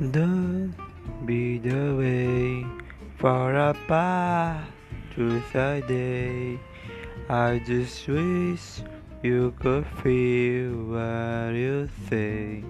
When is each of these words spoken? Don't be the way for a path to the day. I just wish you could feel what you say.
Don't 0.00 0.74
be 1.24 1.58
the 1.58 1.94
way 1.94 2.66
for 3.16 3.54
a 3.54 3.72
path 3.86 4.66
to 5.14 5.40
the 5.52 5.84
day. 5.86 6.58
I 7.28 7.62
just 7.64 8.08
wish 8.08 8.82
you 9.22 9.54
could 9.60 9.86
feel 10.02 10.74
what 10.90 11.54
you 11.54 11.88
say. 12.10 12.64